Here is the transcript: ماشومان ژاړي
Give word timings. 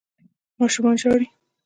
ماشومان 0.59 0.95
ژاړي 1.01 1.25